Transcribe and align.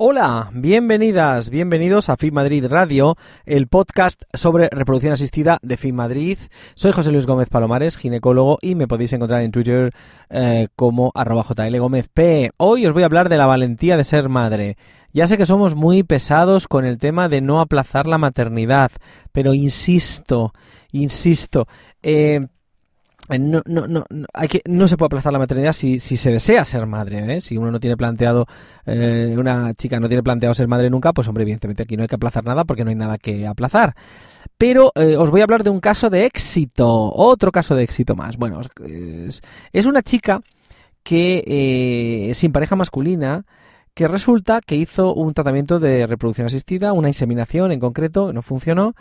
Hola, 0.00 0.52
bienvenidas, 0.54 1.50
bienvenidos 1.50 2.08
a 2.08 2.16
FIM 2.16 2.34
Madrid 2.34 2.64
Radio, 2.68 3.16
el 3.44 3.66
podcast 3.66 4.22
sobre 4.32 4.68
reproducción 4.70 5.12
asistida 5.12 5.58
de 5.60 5.76
FIM 5.76 5.96
Madrid. 5.96 6.38
Soy 6.76 6.92
José 6.92 7.10
Luis 7.10 7.26
Gómez 7.26 7.48
Palomares, 7.48 7.96
ginecólogo, 7.96 8.58
y 8.62 8.76
me 8.76 8.86
podéis 8.86 9.12
encontrar 9.12 9.42
en 9.42 9.50
Twitter 9.50 9.92
eh, 10.30 10.68
como 10.76 11.10
arroba 11.16 11.44
P. 12.14 12.52
Hoy 12.58 12.86
os 12.86 12.92
voy 12.92 13.02
a 13.02 13.06
hablar 13.06 13.28
de 13.28 13.38
la 13.38 13.46
valentía 13.46 13.96
de 13.96 14.04
ser 14.04 14.28
madre. 14.28 14.76
Ya 15.12 15.26
sé 15.26 15.36
que 15.36 15.46
somos 15.46 15.74
muy 15.74 16.04
pesados 16.04 16.68
con 16.68 16.84
el 16.84 16.98
tema 16.98 17.28
de 17.28 17.40
no 17.40 17.60
aplazar 17.60 18.06
la 18.06 18.18
maternidad, 18.18 18.92
pero 19.32 19.52
insisto, 19.52 20.52
insisto, 20.92 21.66
eh, 22.04 22.46
no, 23.36 23.60
no, 23.66 23.86
no, 23.86 24.04
hay 24.32 24.48
que, 24.48 24.62
no 24.66 24.88
se 24.88 24.96
puede 24.96 25.08
aplazar 25.08 25.32
la 25.32 25.38
maternidad 25.38 25.72
si, 25.72 25.98
si 25.98 26.16
se 26.16 26.30
desea 26.30 26.64
ser 26.64 26.86
madre. 26.86 27.36
¿eh? 27.36 27.40
Si 27.40 27.56
uno 27.56 27.70
no 27.70 27.80
tiene 27.80 27.96
planteado, 27.96 28.46
eh, 28.86 29.34
una 29.36 29.74
chica 29.74 30.00
no 30.00 30.08
tiene 30.08 30.22
planteado 30.22 30.54
ser 30.54 30.68
madre 30.68 30.88
nunca, 30.88 31.12
pues 31.12 31.28
hombre, 31.28 31.42
evidentemente 31.42 31.82
aquí 31.82 31.96
no 31.96 32.02
hay 32.02 32.08
que 32.08 32.14
aplazar 32.14 32.44
nada 32.44 32.64
porque 32.64 32.84
no 32.84 32.90
hay 32.90 32.96
nada 32.96 33.18
que 33.18 33.46
aplazar. 33.46 33.94
Pero 34.56 34.92
eh, 34.94 35.16
os 35.16 35.30
voy 35.30 35.42
a 35.42 35.44
hablar 35.44 35.62
de 35.62 35.70
un 35.70 35.80
caso 35.80 36.08
de 36.08 36.24
éxito, 36.24 36.88
otro 36.88 37.52
caso 37.52 37.74
de 37.76 37.82
éxito 37.82 38.16
más. 38.16 38.38
Bueno, 38.38 38.60
es, 38.84 39.42
es 39.72 39.86
una 39.86 40.02
chica 40.02 40.40
que 41.02 41.42
eh, 41.46 42.34
sin 42.34 42.52
pareja 42.52 42.76
masculina 42.76 43.44
que 43.94 44.06
resulta 44.06 44.60
que 44.60 44.76
hizo 44.76 45.12
un 45.12 45.34
tratamiento 45.34 45.80
de 45.80 46.06
reproducción 46.06 46.46
asistida, 46.46 46.92
una 46.92 47.08
inseminación 47.08 47.72
en 47.72 47.80
concreto, 47.80 48.32
no 48.32 48.42
funcionó, 48.42 48.94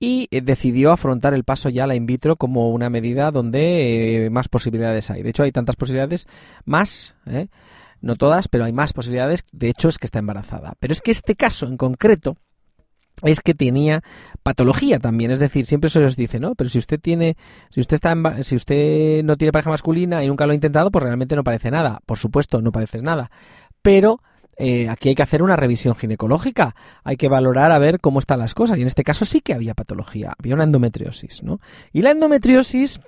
y 0.00 0.28
eh, 0.30 0.40
decidió 0.40 0.90
afrontar 0.90 1.34
el 1.34 1.44
paso 1.44 1.68
ya 1.68 1.84
a 1.84 1.86
la 1.86 1.94
in 1.94 2.06
vitro 2.06 2.36
como 2.36 2.70
una 2.70 2.88
medida 2.88 3.30
donde 3.30 4.24
eh, 4.24 4.30
más 4.30 4.48
posibilidades 4.48 5.10
hay. 5.10 5.22
De 5.22 5.30
hecho, 5.30 5.42
hay 5.42 5.52
tantas 5.52 5.76
posibilidades 5.76 6.26
más, 6.64 7.14
¿eh? 7.26 7.48
no 8.00 8.16
todas, 8.16 8.48
pero 8.48 8.64
hay 8.64 8.72
más 8.72 8.94
posibilidades. 8.94 9.44
De 9.52 9.68
hecho, 9.68 9.90
es 9.90 9.98
que 9.98 10.06
está 10.06 10.18
embarazada. 10.18 10.74
Pero 10.80 10.94
es 10.94 11.02
que 11.02 11.10
este 11.10 11.36
caso 11.36 11.66
en 11.66 11.76
concreto 11.76 12.38
es 13.22 13.42
que 13.42 13.52
tenía 13.52 14.02
patología 14.42 14.98
también, 14.98 15.30
es 15.30 15.38
decir, 15.38 15.66
siempre 15.66 15.90
se 15.90 16.02
os 16.02 16.16
dice, 16.16 16.40
¿no? 16.40 16.54
Pero 16.54 16.70
si 16.70 16.78
usted 16.78 16.98
tiene, 16.98 17.36
si 17.68 17.80
usted 17.80 17.96
está, 17.96 18.42
si 18.42 18.56
usted 18.56 19.22
no 19.22 19.36
tiene 19.36 19.52
pareja 19.52 19.68
masculina 19.68 20.24
y 20.24 20.28
nunca 20.28 20.46
lo 20.46 20.52
ha 20.52 20.54
intentado, 20.54 20.90
pues 20.90 21.04
realmente 21.04 21.36
no 21.36 21.44
parece 21.44 21.70
nada. 21.70 22.00
Por 22.06 22.16
supuesto, 22.16 22.62
no 22.62 22.72
pareces 22.72 23.02
nada. 23.02 23.30
Pero 23.82 24.22
eh, 24.60 24.88
aquí 24.90 25.08
hay 25.08 25.14
que 25.14 25.22
hacer 25.22 25.42
una 25.42 25.56
revisión 25.56 25.96
ginecológica, 25.96 26.74
hay 27.02 27.16
que 27.16 27.28
valorar 27.28 27.72
a 27.72 27.78
ver 27.78 27.98
cómo 27.98 28.18
están 28.18 28.38
las 28.38 28.52
cosas. 28.52 28.76
Y 28.76 28.82
en 28.82 28.88
este 28.88 29.04
caso 29.04 29.24
sí 29.24 29.40
que 29.40 29.54
había 29.54 29.74
patología, 29.74 30.34
había 30.38 30.54
una 30.54 30.64
endometriosis, 30.64 31.42
¿no? 31.42 31.60
Y 31.92 32.02
la 32.02 32.10
endometriosis 32.10 33.00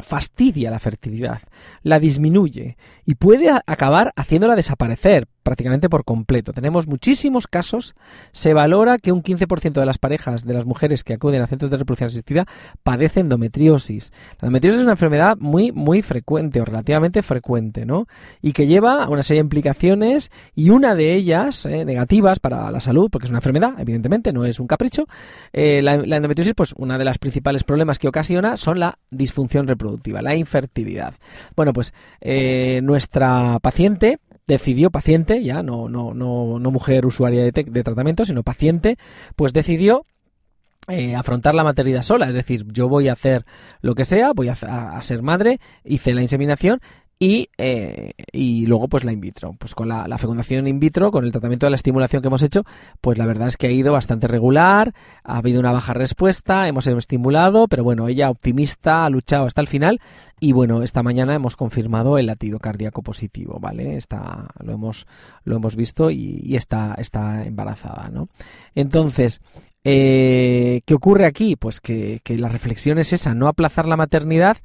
fastidia 0.00 0.70
la 0.70 0.80
fertilidad, 0.80 1.40
la 1.82 2.00
disminuye 2.00 2.76
y 3.04 3.14
puede 3.14 3.50
acabar 3.66 4.12
haciéndola 4.16 4.56
desaparecer 4.56 5.28
prácticamente 5.42 5.88
por 5.88 6.04
completo. 6.04 6.52
Tenemos 6.52 6.86
muchísimos 6.86 7.46
casos. 7.46 7.94
Se 8.32 8.54
valora 8.54 8.98
que 8.98 9.12
un 9.12 9.22
15% 9.22 9.72
de 9.72 9.86
las 9.86 9.98
parejas 9.98 10.44
de 10.44 10.54
las 10.54 10.66
mujeres 10.66 11.04
que 11.04 11.14
acuden 11.14 11.42
a 11.42 11.46
centros 11.46 11.70
de 11.70 11.76
reproducción 11.76 12.08
asistida 12.08 12.46
padecen 12.82 13.26
endometriosis. 13.26 14.12
La 14.40 14.46
endometriosis 14.46 14.78
es 14.78 14.84
una 14.84 14.92
enfermedad 14.92 15.36
muy, 15.38 15.72
muy 15.72 16.02
frecuente 16.02 16.60
o 16.60 16.64
relativamente 16.64 17.22
frecuente, 17.22 17.86
¿no? 17.86 18.06
Y 18.40 18.52
que 18.52 18.66
lleva 18.66 19.04
a 19.04 19.08
una 19.08 19.22
serie 19.22 19.40
de 19.40 19.46
implicaciones 19.46 20.30
y 20.54 20.70
una 20.70 20.94
de 20.94 21.14
ellas, 21.14 21.66
eh, 21.66 21.84
negativas 21.84 22.40
para 22.40 22.70
la 22.70 22.80
salud, 22.80 23.08
porque 23.10 23.26
es 23.26 23.30
una 23.30 23.38
enfermedad, 23.38 23.74
evidentemente, 23.78 24.32
no 24.32 24.44
es 24.44 24.60
un 24.60 24.66
capricho. 24.66 25.06
Eh, 25.52 25.82
la, 25.82 25.94
endometriosis, 25.94 26.54
pues, 26.54 26.74
una 26.76 26.98
de 26.98 27.04
las 27.04 27.18
principales 27.18 27.64
problemas 27.64 27.98
que 27.98 28.08
ocasiona 28.08 28.56
son 28.56 28.78
la 28.78 28.98
disfunción 29.10 29.66
reproductiva, 29.66 30.22
la 30.22 30.34
infertilidad. 30.34 31.14
Bueno, 31.56 31.72
pues, 31.72 31.92
eh, 32.20 32.80
nuestra 32.82 33.58
paciente 33.60 34.18
decidió, 34.46 34.90
paciente, 34.90 35.42
ya 35.42 35.62
no, 35.62 35.88
no, 35.88 36.14
no, 36.14 36.58
no 36.58 36.70
mujer 36.70 37.06
usuaria 37.06 37.42
de, 37.44 37.52
de 37.52 37.82
tratamiento, 37.84 38.24
sino 38.24 38.42
paciente, 38.42 38.96
pues 39.36 39.52
decidió 39.52 40.04
eh, 40.88 41.14
afrontar 41.14 41.54
la 41.54 41.62
maternidad 41.62 42.02
sola, 42.02 42.28
es 42.28 42.34
decir, 42.34 42.64
yo 42.72 42.88
voy 42.88 43.06
a 43.06 43.12
hacer 43.12 43.46
lo 43.82 43.94
que 43.94 44.04
sea, 44.04 44.32
voy 44.34 44.48
a, 44.48 44.52
a, 44.52 45.00
ser 45.04 45.22
madre, 45.22 45.60
hice 45.84 46.12
la 46.12 46.22
inseminación 46.22 46.80
y, 47.22 47.50
eh, 47.56 48.14
y 48.32 48.66
luego 48.66 48.88
pues 48.88 49.04
la 49.04 49.12
in 49.12 49.20
vitro. 49.20 49.54
Pues 49.56 49.76
con 49.76 49.86
la, 49.86 50.18
fecundación 50.18 50.66
in 50.66 50.80
vitro, 50.80 51.12
con 51.12 51.24
el 51.24 51.30
tratamiento 51.30 51.66
de 51.66 51.70
la 51.70 51.76
estimulación 51.76 52.20
que 52.20 52.26
hemos 52.26 52.42
hecho, 52.42 52.64
pues 53.00 53.16
la 53.16 53.26
verdad 53.26 53.46
es 53.46 53.56
que 53.56 53.68
ha 53.68 53.70
ido 53.70 53.92
bastante 53.92 54.26
regular, 54.26 54.92
ha 55.22 55.36
habido 55.36 55.60
una 55.60 55.70
baja 55.70 55.94
respuesta, 55.94 56.66
hemos 56.66 56.88
estimulado, 56.88 57.68
pero 57.68 57.84
bueno, 57.84 58.08
ella 58.08 58.28
optimista, 58.28 59.04
ha 59.04 59.08
luchado 59.10 59.46
hasta 59.46 59.60
el 59.60 59.68
final 59.68 60.00
y 60.40 60.50
bueno, 60.50 60.82
esta 60.82 61.04
mañana 61.04 61.36
hemos 61.36 61.54
confirmado 61.54 62.18
el 62.18 62.26
latido 62.26 62.58
cardíaco 62.58 63.02
positivo, 63.02 63.60
¿vale? 63.60 63.96
Está, 63.96 64.48
lo 64.58 64.72
hemos, 64.72 65.06
lo 65.44 65.54
hemos 65.54 65.76
visto 65.76 66.10
y, 66.10 66.56
está, 66.56 66.96
está 66.98 67.46
embarazada, 67.46 68.10
¿no? 68.12 68.30
Entonces, 68.74 69.40
eh, 69.84 70.80
¿qué 70.84 70.94
ocurre 70.94 71.26
aquí? 71.26 71.54
Pues 71.54 71.80
que, 71.80 72.18
que 72.24 72.36
la 72.36 72.48
reflexión 72.48 72.98
es 72.98 73.12
esa, 73.12 73.32
no 73.32 73.46
aplazar 73.46 73.86
la 73.86 73.96
maternidad, 73.96 74.56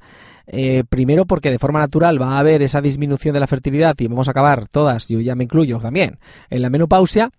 eh, 0.48 0.84
primero 0.88 1.26
porque 1.26 1.50
de 1.50 1.58
forma 1.58 1.80
natural 1.80 2.20
va 2.20 2.36
a 2.36 2.38
haber 2.38 2.62
esa 2.62 2.80
disminución 2.80 3.34
de 3.34 3.40
la 3.40 3.46
fertilidad 3.46 3.94
y 3.98 4.08
vamos 4.08 4.28
a 4.28 4.32
acabar 4.32 4.68
todas, 4.68 5.08
yo 5.08 5.20
ya 5.20 5.34
me 5.34 5.44
incluyo 5.44 5.78
también, 5.78 6.18
en 6.50 6.62
la 6.62 6.70
menopausia, 6.70 7.30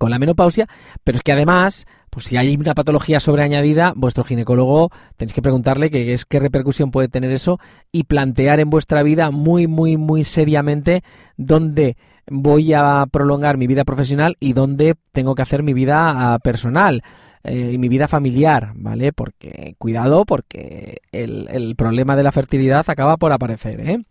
con 0.00 0.10
la 0.10 0.18
menopausia, 0.18 0.66
pero 1.04 1.18
es 1.18 1.22
que 1.22 1.32
además, 1.32 1.86
pues 2.08 2.24
si 2.24 2.38
hay 2.38 2.56
una 2.56 2.72
patología 2.72 3.20
sobreañadida, 3.20 3.92
vuestro 3.94 4.24
ginecólogo 4.24 4.90
tenéis 5.18 5.34
que 5.34 5.42
preguntarle 5.42 5.90
qué 5.90 6.14
es 6.14 6.24
qué 6.24 6.38
repercusión 6.38 6.90
puede 6.90 7.08
tener 7.08 7.30
eso 7.32 7.58
y 7.92 8.04
plantear 8.04 8.60
en 8.60 8.70
vuestra 8.70 9.02
vida 9.02 9.30
muy, 9.30 9.66
muy, 9.66 9.98
muy 9.98 10.24
seriamente 10.24 11.02
dónde 11.36 11.98
voy 12.30 12.72
a 12.72 13.04
prolongar 13.12 13.58
mi 13.58 13.66
vida 13.66 13.84
profesional 13.84 14.38
y 14.40 14.54
dónde 14.54 14.94
tengo 15.12 15.34
que 15.34 15.42
hacer 15.42 15.62
mi 15.62 15.74
vida 15.74 16.32
ah, 16.32 16.38
personal 16.38 17.02
eh, 17.44 17.76
mi 17.76 17.88
vida 17.88 18.08
familiar, 18.08 18.72
¿vale? 18.74 19.12
Porque, 19.12 19.74
cuidado, 19.78 20.24
porque 20.24 21.02
el, 21.12 21.46
el 21.50 21.76
problema 21.76 22.16
de 22.16 22.22
la 22.22 22.32
fertilidad 22.32 22.88
acaba 22.88 23.18
por 23.18 23.32
aparecer, 23.32 23.80
¿eh? 23.80 24.02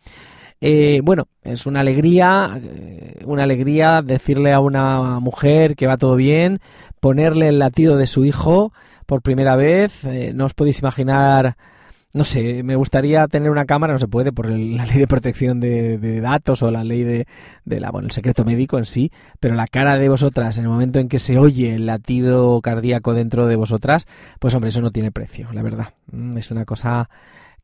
Eh, 0.62 1.02
bueno, 1.04 1.28
es 1.42 1.66
una 1.66 1.80
alegría, 1.80 2.60
eh, 2.62 3.20
una 3.26 3.44
alegría 3.44 4.02
decirle 4.02 4.52
a 4.52 4.60
una 4.60 5.20
mujer 5.20 5.76
que 5.76 5.88
va 5.88 5.98
todo 5.98 6.16
bien, 6.16 6.60
ponerle 7.00 7.48
el 7.48 7.60
latido 7.60 7.98
de 7.98 8.08
su 8.08 8.26
hijo 8.26 8.74
por 9.06 9.22
primera 9.22 9.56
vez. 9.56 10.04
Eh, 10.06 10.34
no 10.34 10.46
os 10.46 10.54
podéis 10.54 10.80
imaginar 10.80 11.56
no 12.12 12.24
sé, 12.24 12.64
me 12.64 12.76
gustaría 12.76 13.28
tener 13.28 13.52
una 13.52 13.66
cámara, 13.66 13.94
no 13.94 14.00
se 14.00 14.08
puede 14.08 14.32
por 14.32 14.50
la 14.50 14.86
ley 14.86 14.98
de 14.98 15.08
protección 15.08 15.60
de, 15.60 16.22
datos 16.22 16.64
o 16.64 16.72
la 16.72 16.84
ley 16.84 17.04
de, 17.04 17.26
la, 17.66 17.92
bueno, 17.92 18.08
el 18.08 18.12
secreto 18.12 18.44
médico 18.46 18.78
en 18.78 18.86
sí, 18.86 19.12
pero 19.40 19.56
la 19.56 19.68
cara 19.68 19.98
de 19.98 20.10
vosotras 20.10 20.58
en 20.58 20.64
el 20.64 20.70
momento 20.70 21.00
en 21.00 21.08
que 21.08 21.20
se 21.20 21.38
oye 21.38 21.76
el 21.76 21.86
latido 21.86 22.60
cardíaco 22.62 23.14
dentro 23.14 23.48
de 23.48 23.56
vosotras, 23.56 24.08
pues 24.40 24.56
hombre, 24.56 24.70
eso 24.70 24.82
no 24.82 24.92
tiene 24.92 25.12
precio, 25.12 25.50
la 25.54 25.62
verdad. 25.62 25.94
Mm, 26.12 26.38
es 26.38 26.50
una 26.52 26.66
cosa 26.66 27.10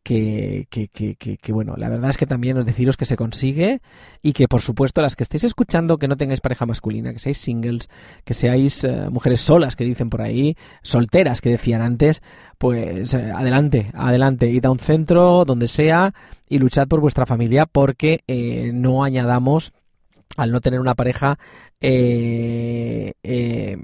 que, 0.05 0.67
que, 0.69 0.87
que, 0.87 1.15
que, 1.15 1.51
bueno, 1.51 1.73
la 1.77 1.89
verdad 1.89 2.11
es 2.11 2.17
que 2.17 2.27
también 2.27 2.55
os 2.59 2.65
deciros 2.65 2.95
que 2.95 3.05
se 3.05 3.15
consigue 3.15 3.81
y 4.21 4.33
que 4.33 4.47
por 4.47 4.61
supuesto 4.61 5.01
las 5.01 5.15
que 5.15 5.23
estéis 5.23 5.45
escuchando 5.45 5.97
que 5.97 6.07
no 6.07 6.15
tengáis 6.15 6.41
pareja 6.41 6.67
masculina, 6.67 7.11
que 7.11 7.17
seáis 7.17 7.39
singles, 7.39 7.89
que 8.23 8.35
seáis 8.35 8.83
eh, 8.83 9.09
mujeres 9.09 9.41
solas 9.41 9.75
que 9.75 9.83
dicen 9.83 10.11
por 10.11 10.21
ahí, 10.21 10.55
solteras 10.83 11.41
que 11.41 11.49
decían 11.49 11.81
antes, 11.81 12.21
pues 12.59 13.15
eh, 13.15 13.31
adelante, 13.31 13.89
adelante, 13.95 14.51
id 14.51 14.65
a 14.65 14.69
un 14.69 14.77
centro 14.77 15.43
donde 15.43 15.67
sea 15.67 16.13
y 16.47 16.59
luchad 16.59 16.87
por 16.87 16.99
vuestra 16.99 17.25
familia 17.25 17.65
porque 17.65 18.23
eh, 18.27 18.69
no 18.75 19.03
añadamos 19.03 19.73
al 20.37 20.51
no 20.51 20.61
tener 20.61 20.79
una 20.79 20.93
pareja 20.93 21.39
eh, 21.81 23.13
eh, 23.23 23.77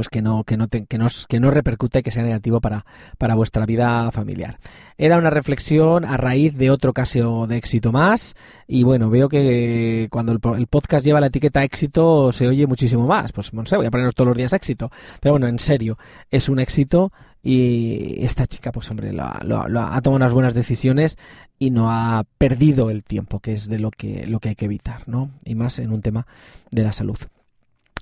pues 0.00 0.08
que 0.08 0.22
no 0.22 0.44
que 0.44 0.56
no 0.56 0.66
te, 0.66 0.86
que 0.86 0.96
nos 0.96 1.26
que 1.26 1.40
no 1.40 1.50
repercute 1.50 2.02
que 2.02 2.10
sea 2.10 2.22
negativo 2.22 2.62
para 2.62 2.86
para 3.18 3.34
vuestra 3.34 3.66
vida 3.66 4.10
familiar. 4.12 4.58
Era 4.96 5.18
una 5.18 5.28
reflexión 5.28 6.06
a 6.06 6.16
raíz 6.16 6.56
de 6.56 6.70
otro 6.70 6.94
caso 6.94 7.46
de 7.46 7.58
éxito 7.58 7.92
más 7.92 8.34
y 8.66 8.82
bueno 8.82 9.10
veo 9.10 9.28
que 9.28 10.08
cuando 10.10 10.32
el, 10.32 10.66
podcast 10.68 11.04
lleva 11.04 11.20
la 11.20 11.26
etiqueta 11.26 11.64
éxito 11.64 12.32
se 12.32 12.48
oye 12.48 12.66
muchísimo 12.66 13.06
más. 13.06 13.32
Pues 13.32 13.52
no 13.52 13.66
sé 13.66 13.76
voy 13.76 13.84
a 13.84 13.90
ponernos 13.90 14.14
todos 14.14 14.28
los 14.28 14.36
días 14.38 14.54
éxito. 14.54 14.90
Pero 15.20 15.34
bueno 15.34 15.48
en 15.48 15.58
serio 15.58 15.98
es 16.30 16.48
un 16.48 16.60
éxito 16.60 17.12
y 17.42 18.24
esta 18.24 18.46
chica 18.46 18.72
pues 18.72 18.90
hombre 18.90 19.12
lo, 19.12 19.28
lo 19.42 19.80
ha 19.80 20.00
tomado 20.00 20.16
unas 20.16 20.32
buenas 20.32 20.54
decisiones 20.54 21.18
y 21.58 21.72
no 21.72 21.90
ha 21.90 22.24
perdido 22.38 22.88
el 22.88 23.04
tiempo 23.04 23.40
que 23.40 23.52
es 23.52 23.68
de 23.68 23.78
lo 23.78 23.90
que 23.90 24.26
lo 24.26 24.40
que 24.40 24.48
hay 24.48 24.54
que 24.54 24.64
evitar 24.64 25.06
no 25.06 25.28
y 25.44 25.54
más 25.56 25.78
en 25.78 25.92
un 25.92 26.00
tema 26.00 26.26
de 26.70 26.84
la 26.84 26.92
salud 26.92 27.18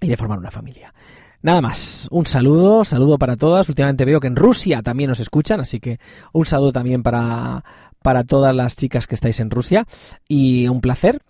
y 0.00 0.08
de 0.08 0.16
formar 0.16 0.38
una 0.38 0.52
familia 0.52 0.94
Nada 1.40 1.60
más, 1.60 2.08
un 2.10 2.26
saludo, 2.26 2.84
saludo 2.84 3.16
para 3.18 3.36
todas. 3.36 3.68
Últimamente 3.68 4.04
veo 4.04 4.20
que 4.20 4.26
en 4.26 4.36
Rusia 4.36 4.82
también 4.82 5.08
nos 5.08 5.20
escuchan, 5.20 5.60
así 5.60 5.78
que 5.78 6.00
un 6.32 6.44
saludo 6.44 6.72
también 6.72 7.02
para, 7.02 7.64
para 8.02 8.24
todas 8.24 8.54
las 8.54 8.76
chicas 8.76 9.06
que 9.06 9.14
estáis 9.14 9.38
en 9.40 9.50
Rusia. 9.50 9.86
Y 10.26 10.66
un 10.68 10.80
placer. 10.80 11.20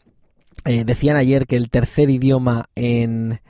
Eh, 0.65 0.85
decían 0.85 1.17
ayer 1.17 1.47
que 1.47 1.57
el 1.57 1.71
tercer 1.71 2.11
idioma 2.11 2.69
en, 2.75 3.41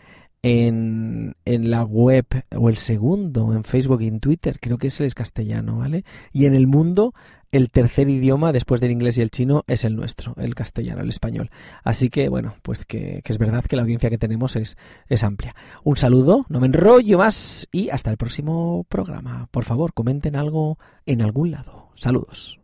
en, 0.43 1.37
en, 1.45 1.71
la 1.71 1.85
web, 1.85 2.27
o 2.55 2.69
el 2.69 2.77
segundo, 2.77 3.55
en 3.55 3.65
Facebook 3.65 4.03
y 4.03 4.09
en 4.09 4.21
Twitter, 4.21 4.59
creo 4.61 4.79
que 4.79 4.89
es 4.89 5.01
el 5.01 5.15
castellano, 5.15 5.79
¿vale? 5.79 6.05
Y 6.33 6.45
en 6.45 6.55
el 6.55 6.67
mundo, 6.67 7.15
el 7.53 7.69
tercer 7.71 8.09
idioma, 8.09 8.53
después 8.53 8.81
del 8.81 8.91
inglés 8.91 9.19
y 9.19 9.23
el 9.23 9.31
chino, 9.31 9.65
es 9.67 9.85
el 9.85 9.97
nuestro, 9.97 10.35
el 10.37 10.55
castellano, 10.55 11.03
el 11.03 11.09
español. 11.09 11.51
Así 11.85 12.11
que, 12.11 12.29
bueno, 12.29 12.57
pues 12.63 12.85
que, 12.85 13.23
es 13.25 13.39
verdad 13.39 13.65
que 13.65 13.77
la 13.77 13.83
audiencia 13.83 14.11
que 14.11 14.19
tenemos 14.19 14.57
es, 14.57 14.77
es 15.09 15.25
amplia. 15.25 15.55
Un 15.85 15.97
saludo, 15.97 16.47
no 16.49 16.61
me 16.61 16.67
enrollo 16.67 17.19
más 17.19 17.69
y 17.73 17.91
hasta 17.91 18.11
el 18.11 18.17
próximo 18.17 18.85
programa. 18.89 19.49
Por 19.51 19.65
favor, 19.65 19.93
comenten 19.95 20.37
algo 20.37 20.79
en 21.07 21.23
algún 21.23 21.51
lado. 21.51 21.91
Saludos. 21.95 22.59